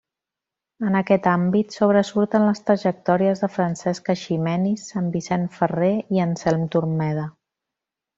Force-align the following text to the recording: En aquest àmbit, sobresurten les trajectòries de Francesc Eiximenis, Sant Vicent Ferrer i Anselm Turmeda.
En 0.91 0.95
aquest 0.99 1.27
àmbit, 1.31 1.75
sobresurten 1.77 2.45
les 2.49 2.61
trajectòries 2.69 3.43
de 3.45 3.49
Francesc 3.57 4.09
Eiximenis, 4.15 4.87
Sant 4.95 5.11
Vicent 5.17 5.45
Ferrer 5.59 5.91
i 6.17 6.23
Anselm 6.25 6.65
Turmeda. 6.77 7.27